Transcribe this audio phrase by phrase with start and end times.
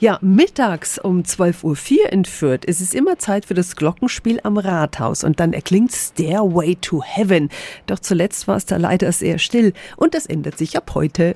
[0.00, 4.56] Ja, mittags um 12.04 Uhr in Fürth ist es immer Zeit für das Glockenspiel am
[4.56, 7.50] Rathaus und dann erklingt Stairway to Heaven.
[7.84, 11.34] Doch zuletzt war es da leider sehr still und das ändert sich ab heute.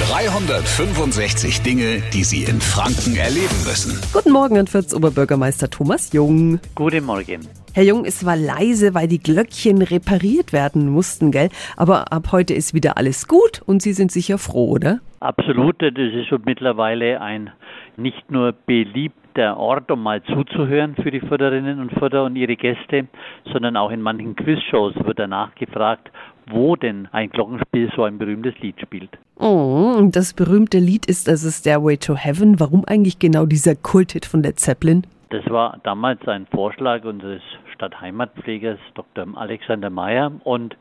[0.00, 3.96] 365 Dinge, die Sie in Franken erleben müssen.
[4.12, 6.58] Guten Morgen an Fürths Oberbürgermeister Thomas Jung.
[6.74, 7.46] Guten Morgen.
[7.74, 11.48] Herr Jung, es war leise, weil die Glöckchen repariert werden mussten, gell?
[11.76, 14.98] Aber ab heute ist wieder alles gut und Sie sind sicher froh, oder?
[15.20, 15.80] Absolut.
[15.80, 17.52] Das ist schon mittlerweile ein
[17.96, 23.06] nicht nur beliebter Ort, um mal zuzuhören für die Förderinnen und Förder und ihre Gäste,
[23.52, 26.10] sondern auch in manchen Quizshows wird danach gefragt,
[26.46, 29.10] wo denn ein Glockenspiel so ein berühmtes Lied spielt.
[29.38, 32.60] Oh, das berühmte Lied ist also Stairway to Heaven.
[32.60, 35.06] Warum eigentlich genau dieser Kulthit von der Zeppelin?
[35.30, 37.42] Das war damals ein Vorschlag unseres
[37.74, 39.26] Stadtheimatpflegers Dr.
[39.34, 40.76] Alexander Mayer und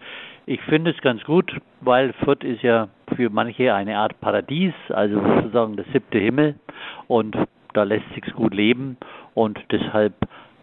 [0.46, 5.16] ich finde es ganz gut, weil Fürth ist ja für manche eine Art Paradies, also
[5.16, 6.56] sozusagen der siebte Himmel
[7.08, 7.36] und
[7.74, 8.98] da lässt sich's gut leben
[9.34, 10.14] und deshalb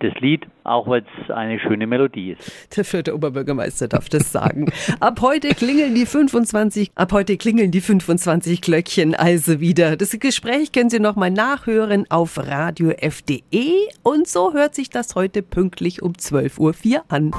[0.01, 2.77] das Lied, auch weil es eine schöne Melodie ist.
[2.77, 4.73] Der vierte Oberbürgermeister darf das sagen.
[5.01, 9.97] ab heute klingeln die 25, ab heute klingeln die 25 Glöckchen also wieder.
[9.97, 16.03] Das Gespräch können Sie nochmal nachhören auf radiof.de und so hört sich das heute pünktlich
[16.03, 17.31] um 12.04 Uhr an.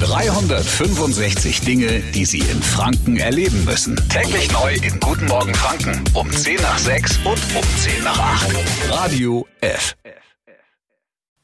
[0.00, 3.96] 365 Dinge, die Sie in Franken erleben müssen.
[4.08, 8.48] Täglich neu in Guten Morgen Franken um 10 nach 6 und um 10 nach 8.
[8.90, 9.94] Radio F.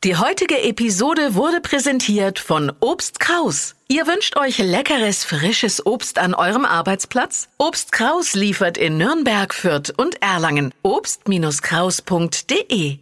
[0.05, 3.75] Die heutige Episode wurde präsentiert von Obst Kraus.
[3.89, 7.49] Ihr wünscht euch leckeres, frisches Obst an eurem Arbeitsplatz?
[7.59, 10.73] Obst Kraus liefert in Nürnberg, Fürth und Erlangen.
[10.83, 12.99] Obst-Kraus.de